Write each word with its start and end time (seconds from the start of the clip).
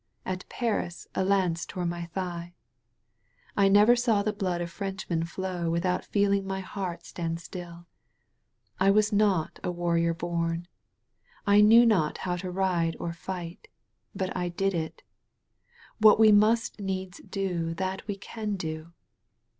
At 0.25 0.49
Paris 0.49 1.05
a 1.13 1.23
lance 1.23 1.63
tore 1.63 1.85
my 1.85 2.05
thigh. 2.05 2.55
I 3.55 3.67
never 3.67 3.95
saw 3.95 4.23
the 4.23 4.33
blood 4.33 4.59
of 4.59 4.71
Frenchmen 4.71 5.25
flow 5.25 5.69
without 5.69 6.05
feeling 6.05 6.47
my 6.47 6.59
heart 6.59 7.05
stand 7.05 7.39
still. 7.39 7.85
I 8.79 8.89
was 8.89 9.13
not 9.13 9.59
a 9.63 9.69
warrior 9.69 10.15
bom. 10.15 10.63
I 11.45 11.61
knew 11.61 11.85
not 11.85 12.17
how 12.17 12.35
to 12.37 12.49
ride 12.49 12.97
or 12.99 13.13
fight. 13.13 13.67
But 14.15 14.35
I 14.35 14.49
did 14.49 14.73
it. 14.73 15.03
What 15.99 16.19
we 16.19 16.31
must 16.31 16.79
needs 16.79 17.19
do 17.19 17.75
that 17.75 18.07
we 18.07 18.15
can 18.17 18.55
do. 18.55 18.93